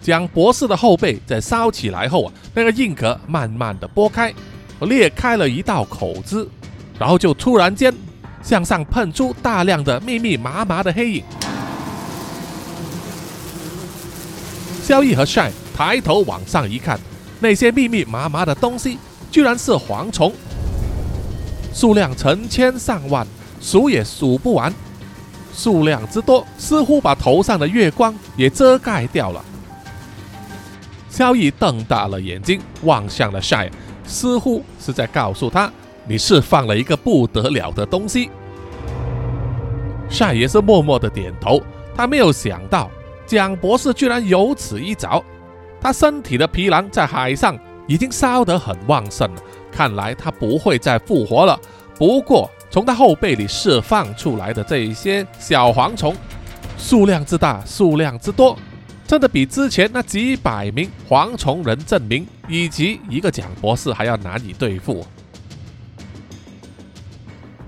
[0.03, 4.35] 蒋博士的后背在烧起来后啊，那个硬壳慢慢的剥开，
[4.81, 6.47] 裂开了一道口子，
[6.99, 7.95] 然后就突然间。
[8.43, 11.25] 向上喷出大量的密密麻麻的黑影。
[14.83, 16.99] 萧逸和 s h i n 抬头往上一看，
[17.39, 18.97] 那些密密麻麻的东西
[19.31, 20.33] 居然是蝗虫，
[21.75, 23.27] 数量成千上万，
[23.61, 24.73] 数也数不完。
[25.53, 29.45] 数量之多，似乎把头上的月光也遮盖掉了。
[31.09, 33.73] 萧逸瞪大了眼睛望向了 Shine，
[34.05, 35.71] 似乎是在告诉他。
[36.07, 38.31] 你释放了一个不得了的东西，
[40.09, 41.61] 晒也是默默的点头。
[41.95, 42.91] 他没有想到
[43.27, 45.23] 蒋博士居然有此一招。
[45.81, 51.59] 他身体的皮囊在海上已经烧得很旺盛了，看来他不会再复活了。
[51.97, 56.15] 不过从他后背里释放出来的这一些小蝗虫，
[56.79, 58.57] 数量之大，数量之多，
[59.09, 65.05] 真的比之前那几百名蝗虫人证明以及一个蒋博士还要难以对付。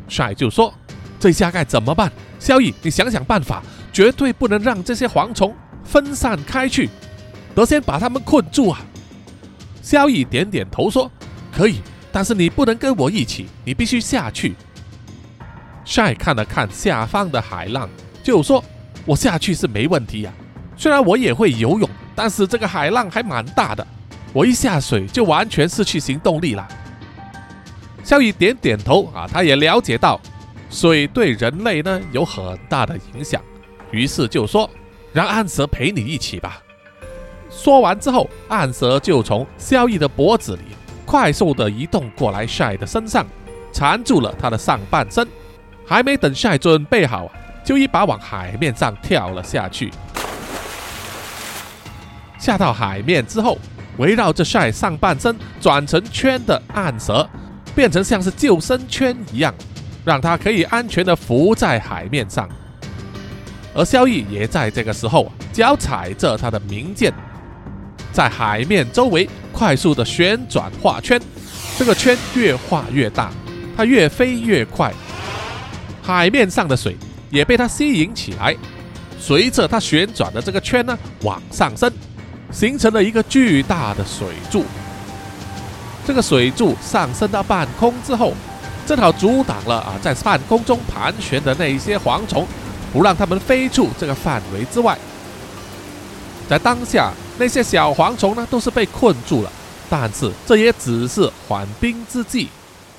[0.07, 0.73] 帅就说
[1.19, 2.12] ：“这下该怎么办？
[2.38, 3.61] 萧逸，你想想办法，
[3.93, 6.88] 绝对不能让这些蝗虫分散开去，
[7.57, 8.81] 得先把他们困住啊！”
[9.83, 11.11] 萧逸点点头说
[11.51, 11.81] ：“可以，
[12.12, 14.55] 但是你不能跟我一起，你必须下去。”
[15.85, 17.88] 帅看了看下方的海浪，
[18.23, 18.62] 就说
[19.05, 20.33] ：“我下去是没问题呀，
[20.77, 23.87] 虽然我也会游泳，但是这个海浪还蛮大的，
[24.33, 26.66] 我一下水就完全失去行动力了。”
[28.05, 30.21] 萧逸点点头啊，他也了解到
[30.71, 33.40] 水对人类呢有很大的影响，
[33.90, 34.68] 于是就说
[35.12, 36.61] ：“让暗蛇陪你一起吧。”
[37.51, 40.62] 说完之后，暗蛇就从萧逸的脖子里
[41.05, 43.27] 快速的移动过来，晒的身上
[43.73, 45.27] 缠住了他的上半身。
[45.87, 47.31] 还没等晒准备好，
[47.64, 49.90] 就一把往海面上跳了下去。
[52.38, 53.59] 下到海面之后，
[53.99, 57.29] 围绕着晒上半身转成圈的暗蛇。
[57.75, 59.55] 变成像是救生圈一样，
[60.05, 62.47] 让他可以安全的浮在海面上。
[63.75, 67.11] 而萧逸也在这个时候脚踩着他的名剑，
[68.12, 71.18] 在海面周围快速的旋转画圈，
[71.79, 73.33] 这个圈越画越大，
[73.75, 74.92] 他越飞越快，
[76.03, 76.97] 海面上的水
[77.31, 78.57] 也被它吸引起来，
[79.21, 81.91] 随着它旋转的这个圈呢往上升，
[82.51, 84.65] 形成了一个巨大的水柱。
[86.05, 88.35] 这个水柱上升到半空之后，
[88.85, 92.45] 正好阻挡了啊在半空中盘旋的那一些蝗虫，
[92.93, 94.99] 不让它们飞出这个范围之外。
[96.49, 99.53] 在当下，那些小蝗虫呢都是被困住了，
[99.89, 102.49] 但是这也只是缓兵之计，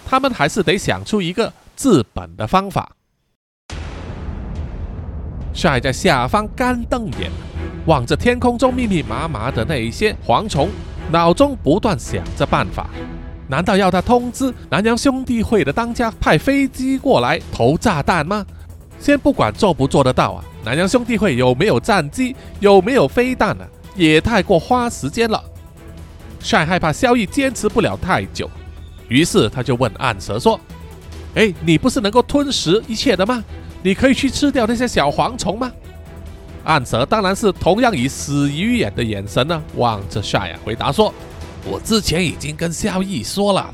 [0.10, 2.90] 他们还是得想出一个治本的方法。
[5.54, 7.32] 帅在下方干瞪眼，
[7.86, 10.70] 望着天空中密密麻麻的那一些蝗虫。
[11.12, 12.90] 脑中不断想着办法，
[13.48, 18.46] 难道要他通知南洋兄弟会的当家派飞机过来投炸弹吗？
[19.00, 23.66] 先不管做不做得到啊，南洋兄弟会有没有战机，有没有飞弹呢？
[23.96, 25.44] 也太过花时间了。
[26.40, 28.50] 帅害怕萧逸坚持不了太久，
[29.10, 30.60] 于是他就问暗蛇说
[31.36, 33.44] ：“哎，你不是能够吞食一切的吗？
[33.84, 35.72] 你可以去吃掉那些小蝗虫吗？”
[36.66, 41.14] 暗蛇当然是同样以死鱼眼的眼神呢望着 Shy 啊，回答说
[41.70, 43.70] ：“我之前已经跟萧逸说了，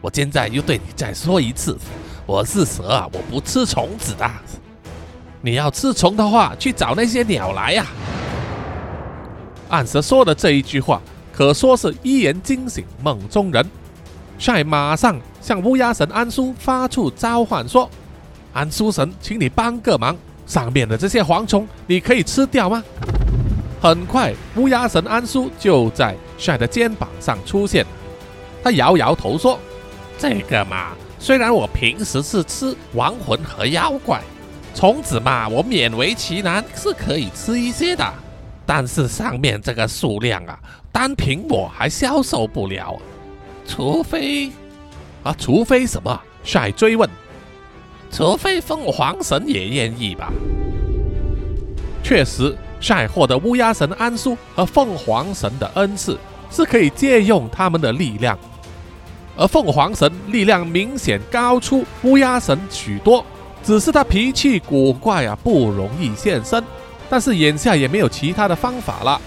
[0.00, 1.76] 我现在又对你再说一次，
[2.24, 4.30] 我是蛇啊，我不吃虫子的。
[5.42, 7.84] 你要吃虫的话，去找那些鸟来呀。”
[9.68, 13.66] 暗蛇说的这一句话，可说是一言惊醒梦中人。
[14.38, 17.90] Shy 马上向乌鸦神安叔发出召唤，说
[18.54, 22.84] ：“安叔神，请你帮个忙。”上面的这些蝗虫，你可以吃掉吗？
[23.80, 27.84] 很快，乌鸦神安叔就在帅的肩膀上出现。
[28.62, 29.58] 他摇摇头说
[30.18, 34.20] ：“这个嘛，虽然我平时是吃亡魂和妖怪，
[34.74, 38.04] 虫子嘛，我勉为其难是可以吃一些的。
[38.66, 40.58] 但是上面这个数量啊，
[40.92, 42.98] 单凭我还消受不了。
[43.66, 44.50] 除非……
[45.22, 47.08] 啊，除非什么？”帅追问。
[48.16, 50.32] 除非凤凰神也愿意吧。
[52.00, 56.16] 确实，晒获得乌鸦神安叔和凤凰神的恩赐，
[56.48, 58.38] 是可以借用他们的力量。
[59.36, 63.26] 而凤凰神力量明显高出乌鸦神许多，
[63.64, 66.62] 只是他脾气古怪啊，不容易现身。
[67.10, 69.20] 但是眼下也没有其他的方法了，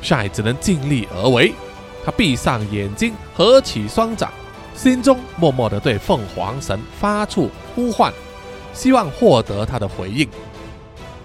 [0.00, 1.52] 晒只能尽力而为。
[2.06, 4.32] 他闭上眼睛，合起双掌，
[4.74, 8.10] 心中默默地对凤凰神发出呼唤。
[8.72, 10.28] 希望获得他的回应，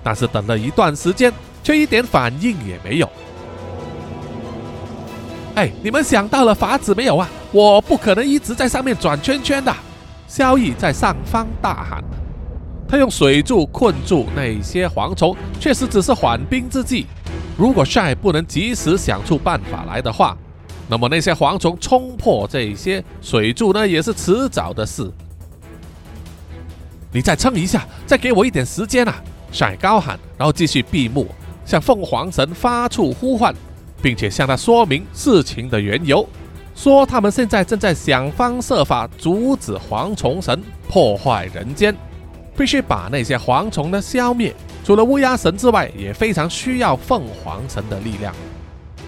[0.04, 1.32] 但是等了一段时间，
[1.64, 3.10] 却一点反应也没有。
[5.56, 7.30] 哎，你们想到了法子没有啊？
[7.52, 9.74] 我不可能一直在上面转圈圈的。
[10.28, 12.04] 萧逸在上方大喊
[12.90, 17.06] ：“他用水柱困住那些蝗虫，确实只是缓兵之计。
[17.58, 20.36] 如果帅不能及时想出办法来的话，
[20.90, 25.10] 那么那些蝗虫冲破这些水柱呢，也是迟早的事。”
[27.16, 29.16] 你再撑一下，再给我一点时间啊！
[29.50, 31.26] 帅高喊，然后继续闭目，
[31.66, 33.56] 向凤凰神发出呼唤，
[34.02, 36.28] 并且向他说明事情的缘由，
[36.76, 41.96] 说他们现在正在想方设法阻止蝗虫神破坏人间，
[42.58, 44.54] 必须把那些蝗虫呢消灭。
[44.84, 48.36] 除了乌鸦神之外，也非常需要凤凰神的力量。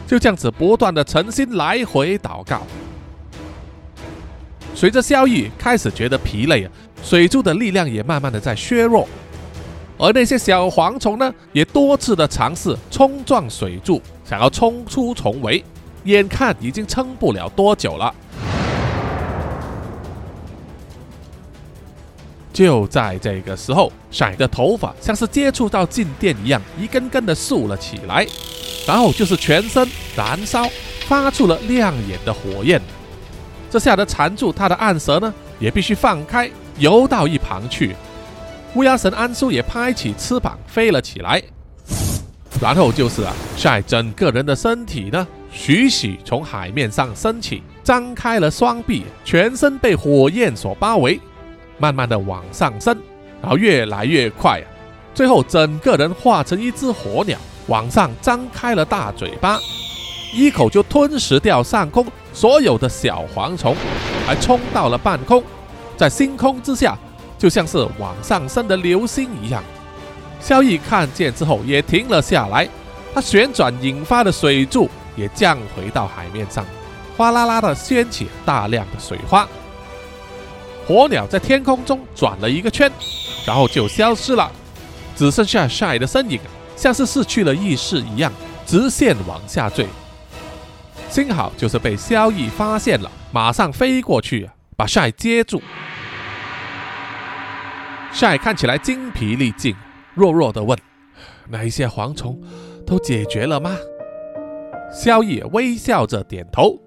[0.07, 2.61] 就这样子不断的诚心来回祷告。
[4.73, 6.69] 随着萧逸开始觉得疲累。
[7.03, 9.07] 水柱的力量也慢慢的在削弱，
[9.97, 15.63] 而那些小蝗虫呢，也多次的尝试冲撞水柱，想要冲出重围，
[16.03, 18.13] 眼看已经撑不了多久了。
[22.51, 28.25] 就在这个时候，闪的头发像是接触到静电一样，一根根的竖了起来，
[28.87, 30.67] 然后就是全身燃烧，
[31.07, 32.81] 发出了亮眼的火焰。
[33.69, 36.49] 这下的缠住他的暗蛇呢，也必须放开。
[36.77, 37.95] 游到一旁去，
[38.75, 41.41] 乌鸦神安苏也拍起翅膀飞了起来，
[42.61, 51.19] 然后就是啊，晒整个人的身体呢，徐徐从海面上升起，张开了双臂，全身被火焰所包围，
[51.79, 52.95] 慢慢的往上升，
[53.41, 54.65] 然后越来越快啊，
[55.15, 59.59] 最后整个人化成一只火鸟，往上张开了大嘴巴，
[60.31, 63.75] 一口就吞噬掉上空所有的小蝗虫，
[64.27, 65.41] 还冲到了半空。
[65.97, 66.97] 在星空之下，
[67.37, 69.63] 就像是往上升的流星一样。
[70.39, 72.69] 萧逸看见之后也停了下来，
[73.13, 76.63] 他旋转引发的水柱也降回到海面上，
[77.17, 79.47] 哗啦啦的掀起大量的水花。
[80.85, 82.89] 火鸟在天空中转了一个圈，
[83.45, 84.51] 然后就消失了，
[85.15, 86.39] 只剩下晒的身影，
[86.75, 88.31] 像是失去了意识一样，
[88.65, 89.87] 直线往下坠。
[91.09, 94.49] 幸好就是被萧逸发现了，马上飞过去。
[94.77, 95.59] 把晒接住，
[98.11, 99.75] 晒看起来精疲力尽，
[100.13, 100.77] 弱弱的问
[101.49, 102.39] ：“那一些蝗虫
[102.85, 103.75] 都解决了吗？”
[104.93, 106.79] 萧逸微笑着点头。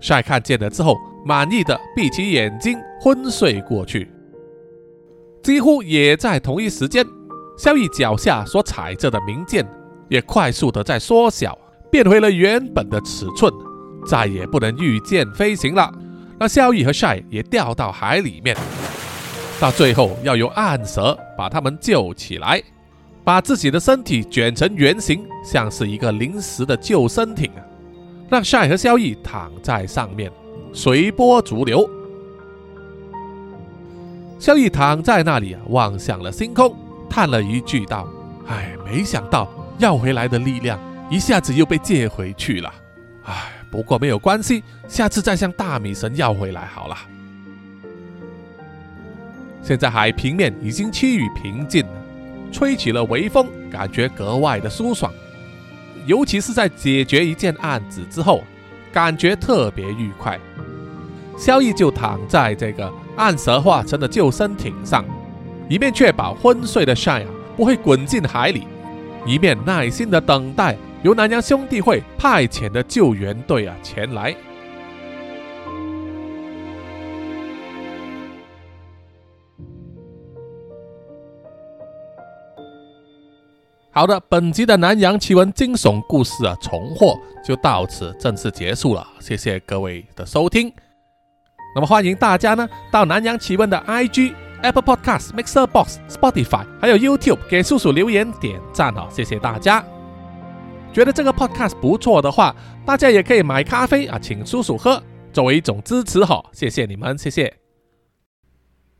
[0.00, 4.10] 晒看见了之后，满意的闭起眼睛，昏睡过去。
[5.44, 7.06] 几乎也在同一时间，
[7.56, 9.64] 萧逸脚下所踩着的明剑
[10.08, 11.56] 也快速的在缩小，
[11.88, 13.52] 变回了原本的尺寸，
[14.04, 15.88] 再也不能御剑飞行了。
[16.42, 18.56] 那萧逸和晒也掉到海里面，
[19.60, 22.60] 到最后要由暗蛇把他们救起来，
[23.22, 27.62] 把自己的身体卷成圆形，像是一个临时的救生艇啊，
[28.28, 30.32] 让晒和萧逸躺在上面，
[30.72, 31.88] 随波逐流。
[34.40, 36.76] 萧逸躺在那里啊，望向了星空，
[37.08, 38.08] 叹了一句道
[38.50, 40.76] ：“唉，没想到要回来的力量
[41.08, 42.74] 一下子又被借回去了，
[43.26, 46.96] 唉。”不过没有关系，下次再向大米神要回来好了。
[49.62, 51.82] 现在海平面已经趋于平静，
[52.52, 55.10] 吹起了微风，感觉格外的舒爽，
[56.04, 58.44] 尤其是在解决一件案子之后，
[58.92, 60.38] 感觉特别愉快。
[61.38, 65.02] 萧逸就躺在这个暗蛇化成的救生艇上，
[65.66, 67.24] 一面确保昏睡的 Shine
[67.56, 68.66] 不会滚进海里，
[69.24, 74.34] 一面耐心的等待由南洋兄弟会派遣的救援队啊前来。
[83.94, 89.06] 好的，本集的南洋奇闻惊悚故事啊，重获就到此正式结束了。
[89.20, 90.72] 谢谢各位的收听。
[91.74, 99.84] 那么欢迎大家呢到南洋奇闻的 IG、Apple Podcast、Mixer Box、Spotify 还有 YouTube 给叔叔留言点赞哦，谢谢大家。
[100.92, 106.44] 觉得这个 Podcast 不错的话，大家也可以买咖啡啊，请叔叔喝，作为一种支持哈。
[106.52, 107.52] 谢谢你们，谢谢。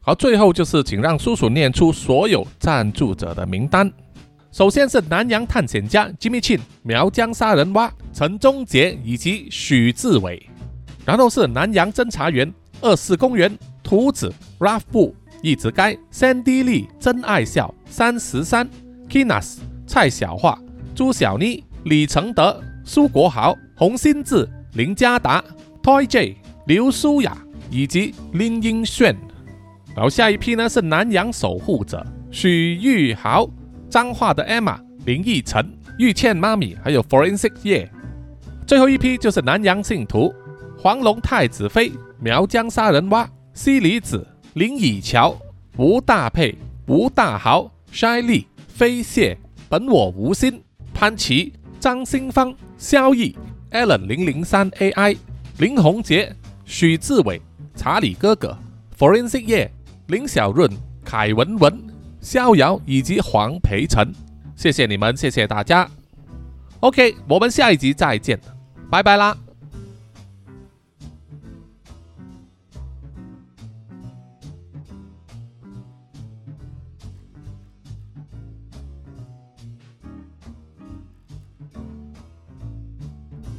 [0.01, 3.93] 好，最后就是请让叔叔念出所有赞助者的名单。
[4.51, 10.49] 首先是南洋探险家 Jimmy Chin、苗疆杀人蛙陈忠杰以及许志伟，
[11.05, 18.69] 然后是南洋侦查员二四公园图子 Ralph 布一直该 Sandy Lee 真爱笑三十三
[19.09, 20.59] Kinas 蔡小桦
[20.95, 25.43] 朱小妮李承德苏国豪洪新志林家达
[25.83, 27.37] Toy J 刘舒雅
[27.71, 29.17] 以及林英炫，
[29.97, 33.49] 然后下一批呢是南洋守护者许玉豪。
[33.91, 37.91] 脏话的 Emma、林奕晨、玉倩妈咪，还有 Forensic 叶，
[38.67, 40.33] 最后一批就是南洋信徒
[40.79, 45.37] 黄龙太子妃、苗疆杀人蛙、西里子、林以乔、
[45.77, 46.57] 吴大佩、
[46.87, 49.37] 吴大豪、筛利、飞蟹、
[49.69, 50.63] 本我无心、
[50.95, 51.53] 潘琪、
[51.83, 53.37] 张新芳、萧毅、
[53.73, 55.17] Allen 零零三 AI、
[55.59, 56.33] 林宏杰、
[56.65, 57.43] 许志伟、
[57.75, 58.57] 查理哥哥、
[58.97, 59.69] Forensic 叶、
[60.07, 60.71] 林小润、
[61.05, 61.83] 凯文文。
[62.21, 64.15] 逍遥以及黄培成，
[64.55, 65.91] 谢谢你们，谢谢大家。
[66.79, 68.39] OK，我们下一集再见，
[68.89, 69.37] 拜拜啦。